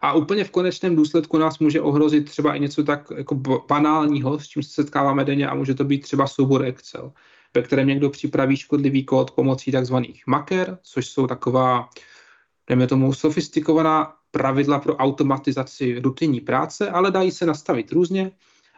[0.00, 3.34] A úplně v konečném důsledku nás může ohrozit třeba i něco tak jako
[3.68, 7.12] banálního, s čím se setkáváme denně a může to být třeba soubor Excel,
[7.54, 11.88] ve kterém někdo připraví škodlivý kód pomocí takzvaných maker, což jsou taková,
[12.68, 18.32] dejme tomu, sofistikovaná pravidla pro automatizaci rutinní práce, ale dají se nastavit různě.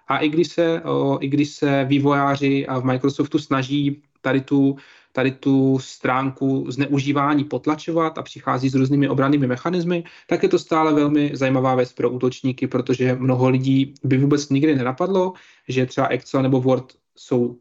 [0.07, 0.83] A i když se,
[1.21, 4.77] i když se vývojáři v Microsoftu snaží tady tu
[5.17, 10.93] tady tu stránku zneužívání potlačovat a přichází s různými obrannými mechanismy, tak je to stále
[10.95, 15.33] velmi zajímavá věc pro útočníky, protože mnoho lidí by vůbec nikdy nenapadlo,
[15.69, 17.59] že třeba Excel nebo Word jsou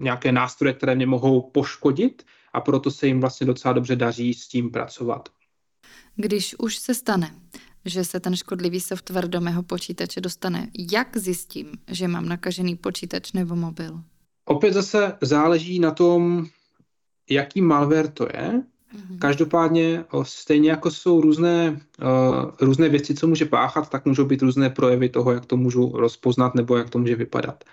[0.00, 4.48] nějaké nástroje, které mě mohou poškodit a proto se jim vlastně docela dobře daří s
[4.48, 5.28] tím pracovat.
[6.16, 7.34] Když už se stane,
[7.88, 13.32] že se ten škodlivý software do mého počítače dostane, jak zjistím, že mám nakažený počítač
[13.32, 14.00] nebo mobil?
[14.44, 16.46] Opět zase záleží na tom,
[17.30, 18.62] jaký malware to je.
[18.96, 19.18] Mm-hmm.
[19.18, 24.70] Každopádně stejně jako jsou různé, uh, různé věci, co může páchat, tak můžou být různé
[24.70, 27.64] projevy toho, jak to můžu rozpoznat nebo jak to může vypadat.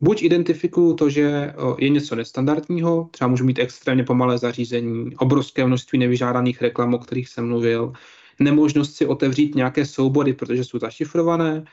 [0.00, 5.98] Buď identifikuju to, že je něco nestandardního, třeba můžu mít extrémně pomalé zařízení, obrovské množství
[5.98, 7.92] nevyžádaných reklam, o kterých jsem mluvil,
[8.40, 11.64] nemožnost si otevřít nějaké soubory, protože jsou zašifrované.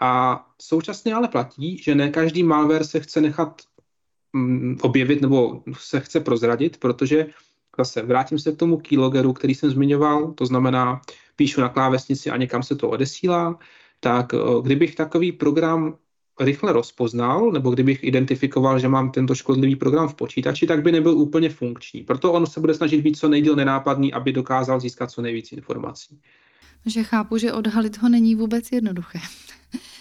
[0.00, 3.62] A současně ale platí, že ne každý malware se chce nechat
[4.34, 7.26] Mm, objevit nebo se chce prozradit, protože
[7.78, 11.00] zase vrátím se k tomu keyloggeru, který jsem zmiňoval, to znamená,
[11.36, 13.58] píšu na klávesnici a někam se to odesílá,
[14.00, 15.96] tak kdybych takový program
[16.40, 21.12] rychle rozpoznal, nebo kdybych identifikoval, že mám tento škodlivý program v počítači, tak by nebyl
[21.12, 22.02] úplně funkční.
[22.02, 26.18] Proto on se bude snažit být co nejdíl nenápadný, aby dokázal získat co nejvíc informací.
[26.86, 29.18] Že chápu, že odhalit ho není vůbec jednoduché.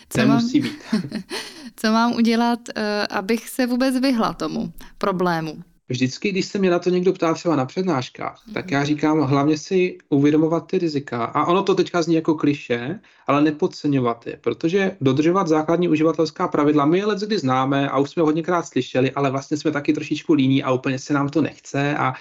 [0.10, 1.24] Co Nemusí mám, být.
[1.76, 5.64] co mám udělat, eh, abych se vůbec vyhla tomu problému?
[5.90, 8.54] Vždycky, když se mě na to někdo ptá třeba na přednáškách, mm.
[8.54, 11.26] tak já říkám hlavně si uvědomovat ty rizika.
[11.26, 16.86] A ono to teďka zní jako kliše, ale nepodceňovat je, protože dodržovat základní uživatelská pravidla
[16.86, 20.34] my je let kdy známe a už jsme hodněkrát slyšeli, ale vlastně jsme taky trošičku
[20.34, 22.14] líní a úplně se nám to nechce a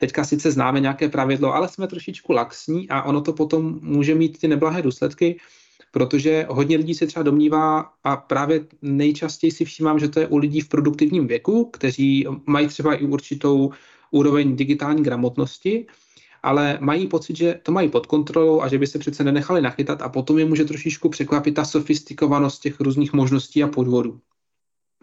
[0.00, 4.38] teďka sice známe nějaké pravidlo, ale jsme trošičku laxní a ono to potom může mít
[4.38, 5.40] ty neblahé důsledky,
[5.90, 10.36] protože hodně lidí se třeba domnívá a právě nejčastěji si všímám, že to je u
[10.36, 13.70] lidí v produktivním věku, kteří mají třeba i určitou
[14.10, 15.86] úroveň digitální gramotnosti,
[16.42, 20.02] ale mají pocit, že to mají pod kontrolou a že by se přece nenechali nachytat
[20.02, 24.20] a potom je může trošičku překvapit ta sofistikovanost těch různých možností a podvodů.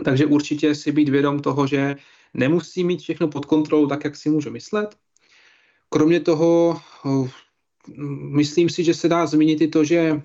[0.04, 1.96] Takže určitě si být vědom toho, že
[2.34, 4.96] nemusí mít všechno pod kontrolou tak, jak si můžu myslet.
[5.90, 6.82] Kromě toho
[8.32, 10.22] myslím si, že se dá zmínit i to, že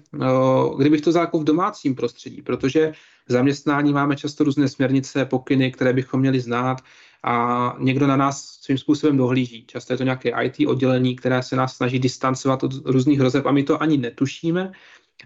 [0.79, 2.93] kdybych to vzal jako v domácím prostředí, protože
[3.29, 6.79] v zaměstnání máme často různé směrnice, pokyny, které bychom měli znát
[7.23, 9.65] a někdo na nás svým způsobem dohlíží.
[9.67, 13.53] Často je to nějaké IT oddělení, které se nás snaží distancovat od různých hrozeb a
[13.53, 14.73] my to ani netušíme,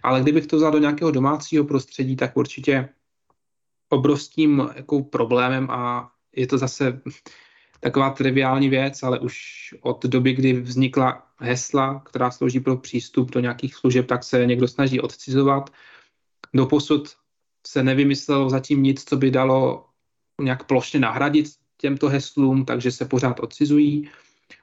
[0.03, 2.89] ale kdybych to vzal do nějakého domácího prostředí, tak určitě
[3.89, 7.01] obrovským jako problémem a je to zase
[7.81, 9.35] taková triviální věc, ale už
[9.81, 14.69] od doby, kdy vznikla hesla, která slouží pro přístup do nějakých služeb, tak se někdo
[14.69, 15.71] snaží odcizovat.
[16.55, 17.09] Doposud
[17.67, 19.87] se nevymyslelo zatím nic, co by dalo
[20.41, 21.47] nějak plošně nahradit
[21.77, 24.09] těmto heslům, takže se pořád odcizují.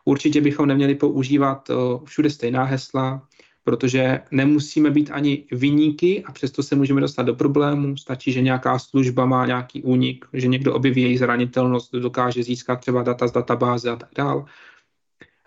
[0.06, 1.74] Určitě bychom neměli používat eh,
[2.06, 3.28] všude stejná hesla,
[3.64, 7.98] protože nemusíme být ani vyníky a přesto se můžeme dostat do problémů.
[7.98, 13.04] Stačí, že nějaká služba má nějaký únik, že někdo objeví její zranitelnost, dokáže získat třeba
[13.04, 14.44] data z databáze a tak dále.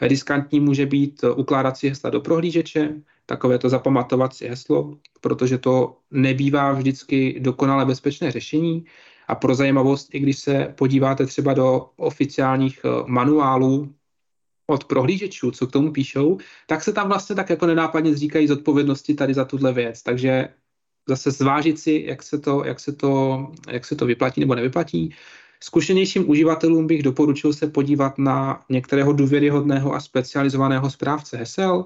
[0.00, 2.94] Riskantní může být ukládat si hesla do prohlížeče,
[3.26, 8.84] takové to zapamatovat si heslo, protože to nebývá vždycky dokonale bezpečné řešení.
[9.28, 13.94] A pro zajímavost, i když se podíváte třeba do oficiálních eh, manuálů
[14.66, 19.14] od prohlížečů, co k tomu píšou, tak se tam vlastně tak jako nenápadně zříkají zodpovědnosti
[19.14, 20.02] tady za tuhle věc.
[20.02, 20.48] Takže
[21.08, 25.14] zase zvážit si, jak se to, jak se to, jak se to vyplatí nebo nevyplatí.
[25.60, 31.84] Zkušenějším uživatelům bych doporučil se podívat na některého důvěryhodného a specializovaného správce hesel.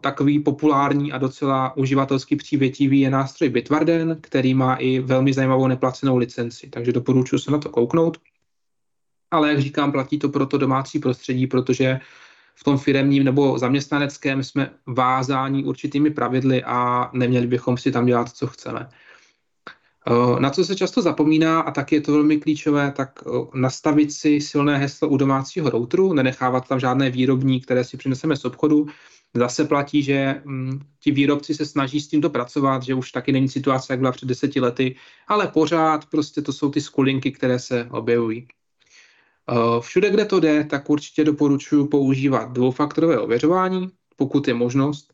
[0.00, 6.16] Takový populární a docela uživatelsky přívětivý je nástroj Bitwarden, který má i velmi zajímavou neplacenou
[6.16, 8.18] licenci, takže doporučuji se na to kouknout
[9.32, 12.00] ale jak říkám, platí to pro to domácí prostředí, protože
[12.54, 18.28] v tom firemním nebo zaměstnaneckém jsme vázáni určitými pravidly a neměli bychom si tam dělat,
[18.28, 18.88] co chceme.
[20.38, 24.78] Na co se často zapomíná, a tak je to velmi klíčové, tak nastavit si silné
[24.78, 28.86] heslo u domácího routeru, nenechávat tam žádné výrobní, které si přineseme z obchodu.
[29.34, 33.48] Zase platí, že hm, ti výrobci se snaží s tímto pracovat, že už taky není
[33.48, 34.96] situace, jak byla před deseti lety,
[35.28, 38.48] ale pořád prostě to jsou ty skulinky, které se objevují.
[39.80, 45.12] Všude, kde to jde, tak určitě doporučuji používat dvoufaktorové ověřování, pokud je možnost,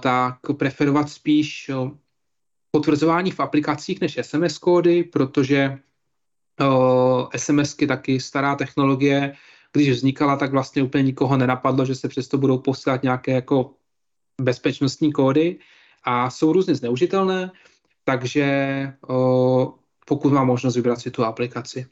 [0.00, 1.70] tak preferovat spíš
[2.74, 5.78] potvrzování v aplikacích než SMS kódy, protože
[7.36, 9.34] SMSky taky stará technologie,
[9.72, 13.70] když vznikala, tak vlastně úplně nikoho nenapadlo, že se přesto budou posílat nějaké jako
[14.40, 15.58] bezpečnostní kódy
[16.04, 17.50] a jsou různě zneužitelné,
[18.04, 18.46] takže
[19.08, 19.70] uh,
[20.06, 21.86] pokud mám možnost vybrat si tu aplikaci.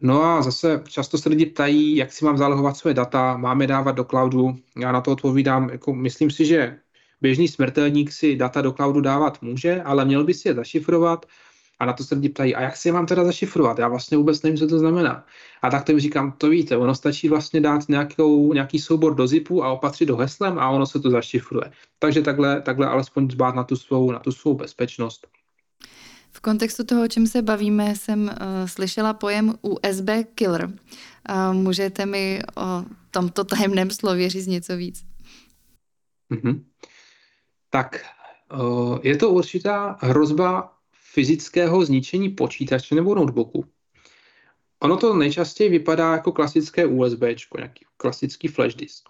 [0.00, 3.92] No a zase často se lidi ptají, jak si mám zálohovat své data, máme dávat
[3.92, 4.56] do cloudu.
[4.78, 6.83] Já na to odpovídám, jako myslím si, že
[7.24, 11.26] běžný smrtelník si data do cloudu dávat může, ale měl by si je zašifrovat
[11.80, 13.78] a na to se lidi ptají, a jak si je mám teda zašifrovat?
[13.78, 15.24] Já vlastně vůbec nevím, co to znamená.
[15.62, 19.64] A tak tím říkám, to víte, ono stačí vlastně dát nějakou, nějaký soubor do zipu
[19.64, 21.72] a opatřit do heslem a ono se to zašifruje.
[21.98, 25.26] Takže takhle, takhle alespoň dbát na tu svou, na tu svou bezpečnost.
[26.30, 30.64] V kontextu toho, o čem se bavíme, jsem uh, slyšela pojem USB killer.
[30.64, 35.04] Uh, můžete mi o tomto tajemném slově říct něco víc?
[36.30, 36.60] Mm-hmm
[37.74, 40.72] tak eh, je to určitá hrozba
[41.12, 43.64] fyzického zničení počítače nebo notebooku.
[44.82, 47.22] Ono to nejčastěji vypadá jako klasické USB,
[47.56, 49.04] nějaký klasický flash disk.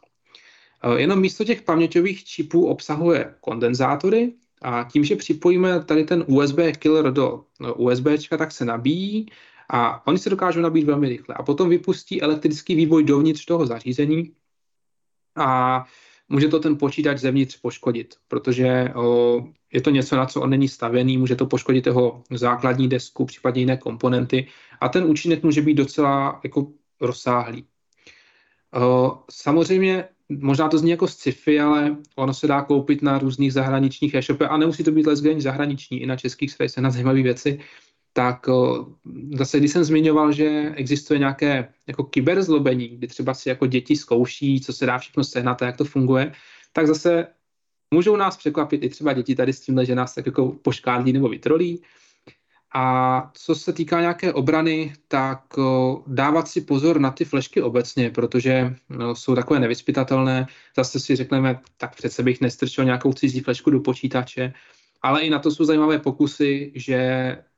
[0.85, 6.59] Eh, jenom místo těch paměťových čipů obsahuje kondenzátory a tím, že připojíme tady ten USB
[6.79, 8.07] killer do eh, USB,
[8.39, 9.27] tak se nabíjí
[9.69, 11.35] a oni se dokážou nabít velmi rychle.
[11.35, 14.33] A potom vypustí elektrický vývoj dovnitř toho zařízení
[15.37, 15.85] a
[16.29, 19.41] může to ten počítač zevnitř poškodit, protože o,
[19.73, 23.63] je to něco, na co on není stavěný, může to poškodit jeho základní desku, případně
[23.63, 24.47] jiné komponenty
[24.81, 26.67] a ten účinek může být docela jako
[27.01, 27.67] rozsáhlý.
[28.75, 34.15] O, samozřejmě možná to zní jako sci-fi, ale ono se dá koupit na různých zahraničních
[34.15, 37.59] e-shopech a nemusí to být lesgení zahraniční, i na českých se na zajímavé věci
[38.17, 38.47] tak
[39.35, 44.61] zase, když jsem zmiňoval, že existuje nějaké jako kyberzlobení, kdy třeba si jako děti zkouší,
[44.61, 46.33] co se dá všechno sehnat a jak to funguje,
[46.73, 47.27] tak zase
[47.95, 51.29] můžou nás překvapit i třeba děti tady s tímhle, že nás tak jako poškádlí nebo
[51.29, 51.83] vytrolí.
[52.75, 55.43] A co se týká nějaké obrany, tak
[56.07, 60.47] dávat si pozor na ty flešky obecně, protože no, jsou takové nevyspytatelné.
[60.77, 64.53] Zase si řekneme, tak přece bych nestrčil nějakou cizí flešku do počítače
[65.05, 66.99] ale i na to jsou zajímavé pokusy, že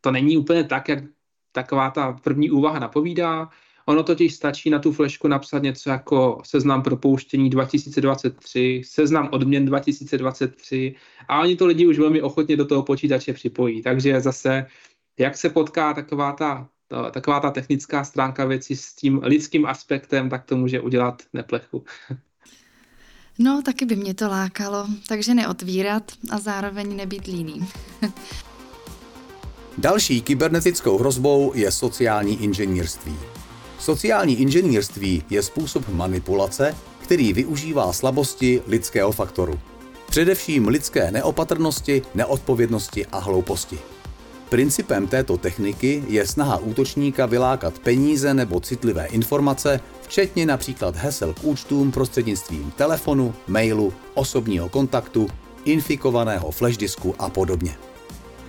[0.01, 0.99] to není úplně tak, jak
[1.53, 3.49] taková ta první úvaha napovídá.
[3.87, 10.95] Ono totiž stačí na tu flešku napsat něco jako seznam propouštění 2023, seznam odměn 2023
[11.29, 13.83] a oni to lidi už velmi ochotně do toho počítače připojí.
[13.83, 14.67] Takže zase,
[15.19, 20.31] jak se potká taková ta, ta, taková ta technická stránka věci s tím lidským aspektem,
[20.31, 21.85] tak to může udělat neplechu.
[23.39, 27.69] No, taky by mě to lákalo, takže neotvírat a zároveň nebýt líný.
[29.79, 33.17] Další kybernetickou hrozbou je sociální inženýrství.
[33.79, 39.61] Sociální inženýrství je způsob manipulace, který využívá slabosti lidského faktoru.
[40.11, 43.79] Především lidské neopatrnosti, neodpovědnosti a hlouposti.
[44.49, 51.45] Principem této techniky je snaha útočníka vylákat peníze nebo citlivé informace, včetně například hesel k
[51.45, 55.29] účtům prostřednictvím telefonu, mailu, osobního kontaktu,
[55.65, 57.77] infikovaného disku a podobně.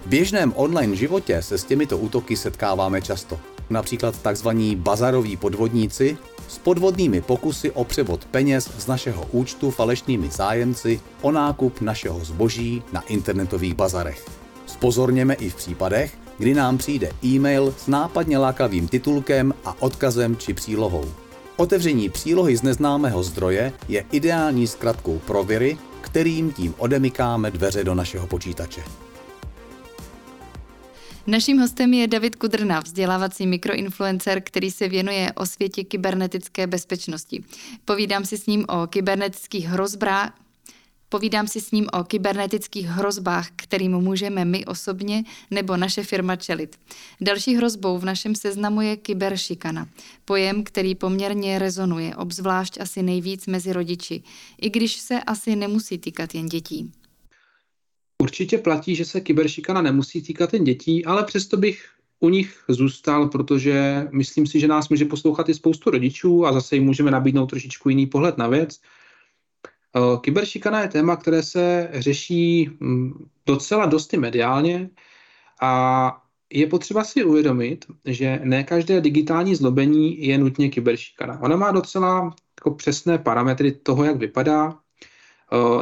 [0.06, 3.40] V běžném online životě se s těmito útoky setkáváme často.
[3.70, 4.48] Například tzv.
[4.76, 6.18] bazaroví podvodníci
[6.48, 12.84] s podvodnými pokusy o převod peněz z našeho účtu falešnými zájemci o nákup našeho zboží
[12.94, 14.26] na internetových bazarech.
[14.66, 20.54] Spozorněme i v případech, kdy nám přijde e-mail s nápadně lákavým titulkem a odkazem či
[20.54, 21.06] přílohou.
[21.58, 27.96] Otevření přílohy z neznámého zdroje je ideální zkratkou pro viry, kterým tím odemykáme dveře do
[27.96, 28.84] našeho počítače.
[31.28, 37.44] Naším hostem je David Kudrna, vzdělávací mikroinfluencer, který se věnuje o světě kybernetické bezpečnosti.
[37.86, 40.34] Povídám si s ním o kybernetických hrozbách,
[41.10, 46.76] Povídám si s ním o kybernetických hrozbách, kterým můžeme my osobně nebo naše firma čelit.
[47.22, 49.88] Další hrozbou v našem seznamu je kyberšikana,
[50.26, 54.24] pojem, který poměrně rezonuje, obzvlášť asi nejvíc mezi rodiči,
[54.62, 56.92] i když se asi nemusí týkat jen dětí.
[58.22, 61.86] Určitě platí, že se kyberšikana nemusí týkat jen dětí, ale přesto bych
[62.20, 66.76] u nich zůstal, protože myslím si, že nás může poslouchat i spoustu rodičů a zase
[66.76, 68.80] jim můžeme nabídnout trošičku jiný pohled na věc.
[69.98, 74.90] Eh, kyberšikana je téma, které se řeší mm, docela dosti mediálně
[75.62, 76.24] A
[76.54, 81.40] je potřeba si uvědomit, že ne každé digitální zlobení je nutně kyberšikana.
[81.42, 84.80] Ona má docela jako přesné parametry toho, jak vypadá.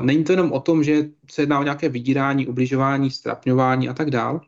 [0.01, 4.09] Není to jenom o tom, že se jedná o nějaké vydírání, ubližování, strapňování a tak
[4.11, 4.39] dále,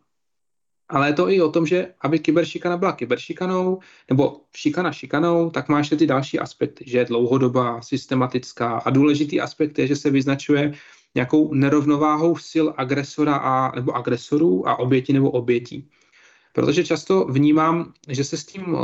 [0.89, 3.79] ale je to i o tom, že aby kyberšikana byla kyberšikanou,
[4.09, 9.41] nebo šikana šikanou, tak má ještě ty další aspekty, že je dlouhodobá, systematická a důležitý
[9.41, 10.73] aspekt je, že se vyznačuje
[11.15, 15.89] nějakou nerovnováhou sil agresora a, nebo agresorů a oběti nebo obětí.
[16.53, 18.77] Protože často vnímám, že se s tím,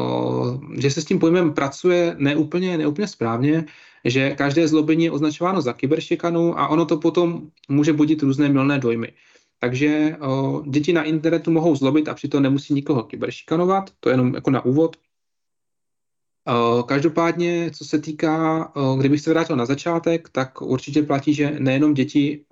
[0.78, 3.66] že se s tím pojmem pracuje neúplně, neúplně správně,
[4.06, 8.80] že každé zlobení je označováno za kyberšikanu a ono to potom může budit různé milné
[8.80, 9.14] dojmy.
[9.64, 14.36] Takže o, děti na internetu mohou zlobit a přitom nemusí nikoho kyberšikanovat, to je jenom
[14.36, 14.96] jako na úvod.
[16.48, 21.56] O, každopádně, co se týká, o, kdybych se vrátil na začátek, tak určitě platí, že
[21.60, 22.46] nejenom děti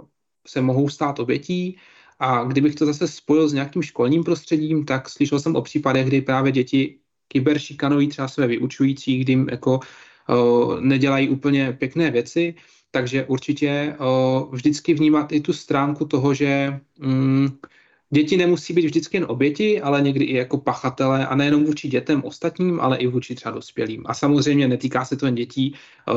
[0.48, 1.78] se mohou stát obětí,
[2.20, 6.22] a kdybych to zase spojil s nějakým školním prostředím, tak slyšel jsem o případech, kdy
[6.22, 9.80] právě děti kyberšikanují třeba své vyučující, kdy jim jako
[10.30, 12.56] o, nedělají úplně pěkné věci
[12.92, 13.96] takže určitě
[14.52, 17.50] vždycky vnímat i tu stránku toho, že mm,
[18.10, 22.24] děti nemusí být vždycky jen oběti, ale někdy i jako pachatele a nejenom vůči dětem
[22.26, 24.04] ostatním, ale i vůči třeba dospělým.
[24.06, 25.76] A samozřejmě netýká se to jen dětí,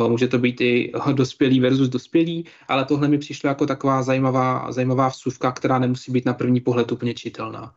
[0.09, 5.09] může to být i dospělý versus dospělý, ale tohle mi přišlo jako taková zajímavá, zajímavá
[5.09, 7.75] vsuvka, která nemusí být na první pohled úplně čitelná.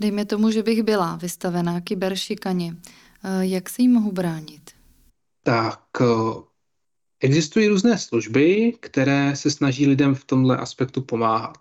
[0.00, 2.76] Dejme tomu, že bych byla vystavená kyberšikaně.
[3.40, 4.70] Jak se jí mohu bránit?
[5.42, 5.80] Tak
[7.24, 11.58] Existují různé služby, které se snaží lidem v tomhle aspektu pomáhat.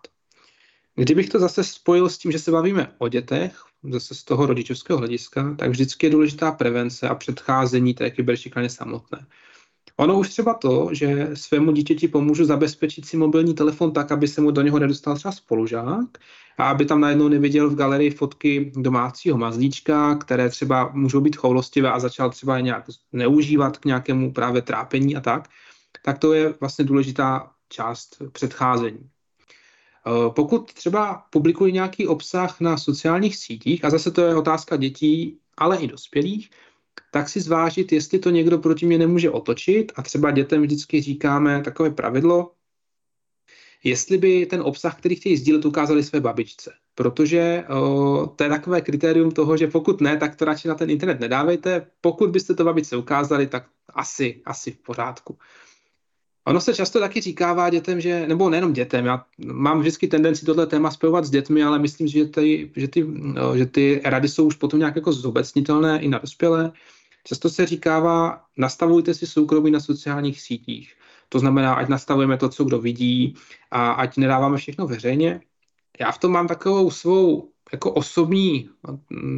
[0.96, 5.00] Kdybych to zase spojil s tím, že se bavíme o dětech, zase z toho rodičovského
[5.00, 9.26] hlediska, tak vždycky je důležitá prevence a předcházení té kyberšikaně samotné.
[10.02, 14.42] Ono už třeba to, že svému dítěti pomůžu zabezpečit si mobilní telefon tak, aby se
[14.42, 16.18] mu do něho nedostal třeba spolužák
[16.58, 21.92] a aby tam najednou neviděl v galerii fotky domácího mazlíčka, které třeba můžou být choulostivé
[21.92, 25.50] a začal třeba nějak neužívat k nějakému právě trápení a tak,
[26.06, 29.00] tak to je vlastně důležitá část předcházení.
[30.08, 35.38] Eh, pokud třeba publikuji nějaký obsah na sociálních sítích, a zase to je otázka dětí,
[35.58, 36.50] ale i dospělých,
[37.12, 41.62] tak si zvážit, jestli to někdo proti mě nemůže otočit a třeba dětem vždycky říkáme
[41.62, 42.52] takové pravidlo,
[43.84, 46.74] jestli by ten obsah, který chtějí sdílet, ukázali své babičce.
[46.96, 50.90] Protože o, to je takové kritérium toho, že pokud ne, tak to radši na ten
[50.90, 51.88] internet nedávejte.
[52.02, 55.38] Pokud byste to babičce ukázali, tak asi, asi v pořádku.
[56.48, 60.68] Ono se často taky říkává dětem, že, nebo nejenom dětem, já mám vždycky tendenci tohle
[60.68, 63.08] téma spojovat s dětmi, ale myslím, že ty, že ty,
[63.56, 66.72] že ty rady jsou už potom nějak jako zobecnitelné i na dospělé.
[67.24, 70.94] Často se říkává, nastavujte si soukromí na sociálních sítích.
[71.30, 73.36] To znamená, ať nastavujeme to, co kdo vidí
[73.72, 75.42] a ať nedáváme všechno veřejně.
[76.00, 78.70] Já v tom mám takovou svou jako osobní,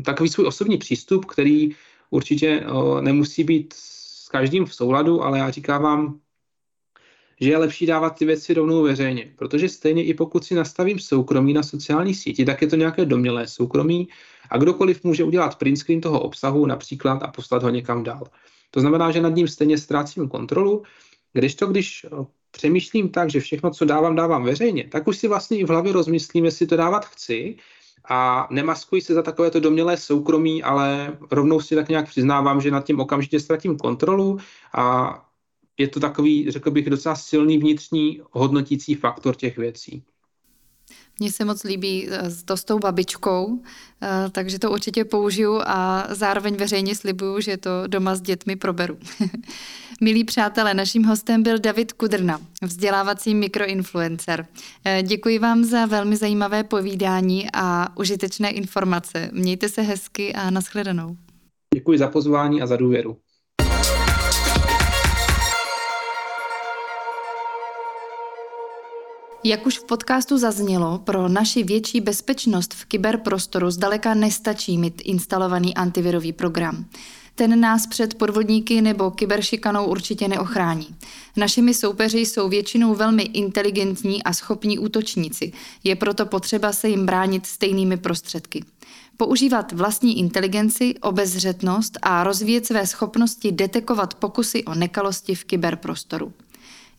[0.06, 1.70] takový svůj osobní přístup, který
[2.10, 2.66] určitě
[3.02, 6.20] nemusí být s každým v souladu, ale já říkávám,
[7.42, 11.54] že je lepší dávat ty věci rovnou veřejně, protože stejně i pokud si nastavím soukromí
[11.54, 14.08] na sociální síti, tak je to nějaké domělé soukromí
[14.54, 18.24] a kdokoliv může udělat print screen toho obsahu například a poslat ho někam dál.
[18.72, 20.84] To znamená, že nad ním stejně ztrácím kontrolu,
[21.34, 22.06] když to, když
[22.52, 25.94] přemýšlím tak, že všechno, co dávám, dávám veřejně, tak už si vlastně i v hlavě
[25.94, 27.56] rozmyslím, jestli to dávat chci
[28.10, 32.86] a nemaskuji se za takovéto domělé soukromí, ale rovnou si tak nějak přiznávám, že nad
[32.86, 34.38] tím okamžitě ztratím kontrolu
[34.74, 35.16] a
[35.78, 40.04] je to takový, řekl bych, docela silný vnitřní hodnotící faktor těch věcí.
[41.20, 43.60] Mně se moc líbí eh, to s tou babičkou,
[44.02, 48.98] eh, takže to určitě použiju a zároveň veřejně slibuju, že to doma s dětmi proberu.
[50.02, 54.46] Milí přátelé, naším hostem byl David Kudrna, vzdělávací mikroinfluencer.
[54.86, 59.30] Eh, děkuji vám za velmi zajímavé povídání a užitečné informace.
[59.34, 61.18] Mějte se hezky a nashledanou.
[61.74, 63.18] Děkuji za pozvání a za důvěru.
[69.46, 75.76] Jak už v podcastu zaznělo, pro naši větší bezpečnost v kyberprostoru zdaleka nestačí mít instalovaný
[75.76, 76.86] antivirový program.
[77.36, 80.96] Ten nás před podvodníky nebo kyberšikanou určitě neochrání.
[81.38, 85.52] Našimi soupeři jsou většinou velmi inteligentní a schopní útočníci.
[85.84, 88.64] Je proto potřeba se jim bránit stejnými prostředky.
[89.18, 96.34] Používat vlastní inteligenci, obezřetnost a rozvíjet své schopnosti detekovat pokusy o nekalosti v kyberprostoru.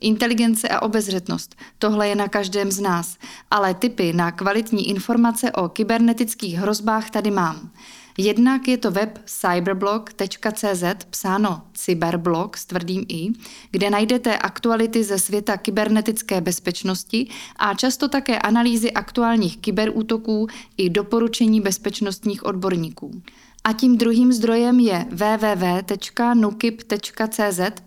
[0.00, 3.18] Inteligence a obezřetnost, tohle je na každém z nás,
[3.50, 7.70] ale typy na kvalitní informace o kybernetických hrozbách tady mám.
[8.18, 13.28] Jednak je to web cyberblog.cz, psáno cyberblog s tvrdým i,
[13.70, 17.26] kde najdete aktuality ze světa kybernetické bezpečnosti
[17.56, 23.22] a často také analýzy aktuálních kyberútoků i doporučení bezpečnostních odborníků.
[23.66, 25.80] A tím druhým zdrojem je www.nukip.cz,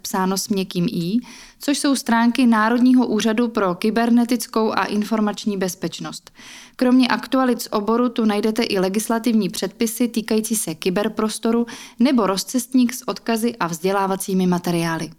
[0.02, 1.18] psáno s měkkým i,
[1.60, 6.32] což jsou stránky Národního úřadu pro kybernetickou a informační bezpečnost.
[6.76, 11.66] Kromě aktualit z oboru tu najdete i legislativní předpisy týkající se kyberprostoru
[12.00, 15.10] nebo rozcestník s odkazy a vzdělávacími materiály.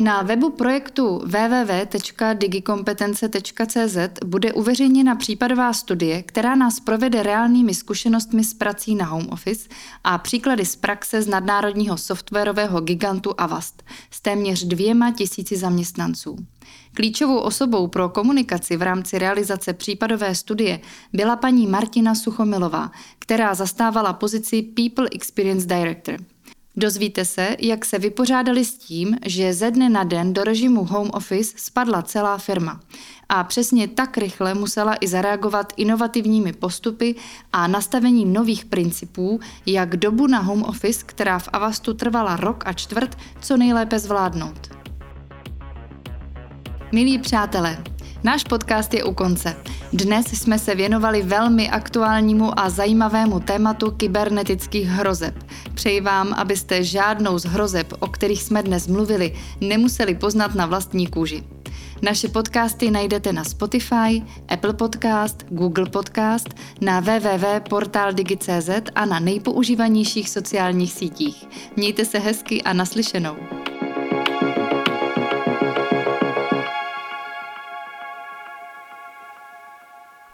[0.00, 8.94] Na webu projektu www.digikompetence.cz bude uveřejněna případová studie, která nás provede reálnými zkušenostmi s prací
[8.94, 9.68] na home office
[10.04, 16.36] a příklady z praxe z nadnárodního softwarového gigantu Avast s téměř dvěma tisíci zaměstnanců.
[16.94, 20.80] Klíčovou osobou pro komunikaci v rámci realizace případové studie
[21.12, 26.16] byla paní Martina Suchomilová, která zastávala pozici People Experience Director–
[26.76, 31.10] Dozvíte se, jak se vypořádali s tím, že ze dne na den do režimu home
[31.12, 32.80] office spadla celá firma.
[33.28, 37.14] A přesně tak rychle musela i zareagovat inovativními postupy
[37.52, 42.72] a nastavením nových principů, jak dobu na home office, která v Avastu trvala rok a
[42.72, 44.68] čtvrt, co nejlépe zvládnout.
[46.92, 47.84] Milí přátelé,
[48.24, 49.56] Náš podcast je u konce.
[49.92, 55.34] Dnes jsme se věnovali velmi aktuálnímu a zajímavému tématu kybernetických hrozeb.
[55.74, 61.06] Přeji vám, abyste žádnou z hrozeb, o kterých jsme dnes mluvili, nemuseli poznat na vlastní
[61.06, 61.42] kůži.
[62.02, 66.48] Naše podcasty najdete na Spotify, Apple Podcast, Google Podcast,
[66.80, 71.48] na www.portaldigi.cz a na nejpoužívanějších sociálních sítích.
[71.76, 73.36] Mějte se hezky a naslyšenou.